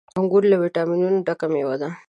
•انګور 0.19 0.43
له 0.51 0.55
ويټامينونو 0.61 1.19
ډک 1.27 1.41
مېوه 1.53 1.75
ده. 1.81 1.89